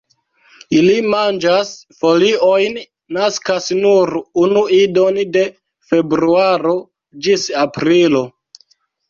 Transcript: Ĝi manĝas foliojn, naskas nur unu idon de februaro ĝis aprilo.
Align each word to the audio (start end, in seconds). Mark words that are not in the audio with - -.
Ĝi 0.75 0.93
manĝas 1.09 1.73
foliojn, 2.03 2.79
naskas 3.17 3.67
nur 3.83 4.13
unu 4.45 4.65
idon 4.79 5.21
de 5.37 5.45
februaro 5.93 6.75
ĝis 7.29 7.47
aprilo. 7.67 8.25